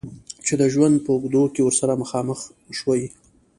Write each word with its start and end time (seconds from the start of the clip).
چې 0.45 0.53
د 0.61 0.63
ژوند 0.73 0.95
په 1.05 1.09
اوږدو 1.13 1.43
کې 1.53 1.61
ورسره 1.63 1.93
مخامخ 2.03 2.39
شوی. 2.79 3.01